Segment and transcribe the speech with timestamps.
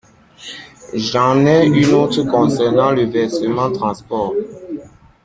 [0.95, 4.33] J’en ai une autre concernant le versement transport.